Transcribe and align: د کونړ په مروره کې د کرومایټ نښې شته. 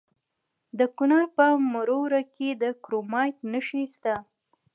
د 0.79 0.81
کونړ 0.97 1.21
په 1.37 1.45
مروره 1.73 2.21
کې 2.35 2.49
د 2.61 2.63
کرومایټ 2.83 3.37
نښې 3.51 3.83
شته. 3.93 4.15